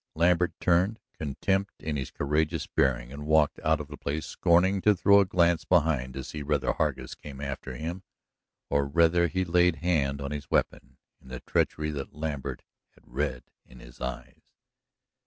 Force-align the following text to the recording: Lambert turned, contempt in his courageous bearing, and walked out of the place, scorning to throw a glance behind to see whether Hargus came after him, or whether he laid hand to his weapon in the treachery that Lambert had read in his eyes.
Lambert 0.15 0.53
turned, 0.59 0.99
contempt 1.15 1.83
in 1.83 1.95
his 1.95 2.09
courageous 2.09 2.65
bearing, 2.65 3.13
and 3.13 3.27
walked 3.27 3.59
out 3.59 3.79
of 3.79 3.87
the 3.87 3.97
place, 3.99 4.25
scorning 4.25 4.81
to 4.81 4.95
throw 4.95 5.19
a 5.19 5.25
glance 5.25 5.63
behind 5.63 6.15
to 6.15 6.23
see 6.23 6.41
whether 6.41 6.73
Hargus 6.73 7.13
came 7.13 7.39
after 7.39 7.75
him, 7.75 8.01
or 8.71 8.87
whether 8.87 9.27
he 9.27 9.45
laid 9.45 9.75
hand 9.75 10.17
to 10.17 10.27
his 10.29 10.49
weapon 10.49 10.97
in 11.21 11.27
the 11.27 11.41
treachery 11.41 11.91
that 11.91 12.15
Lambert 12.15 12.63
had 12.95 13.03
read 13.05 13.43
in 13.63 13.79
his 13.79 14.01
eyes. 14.01 14.55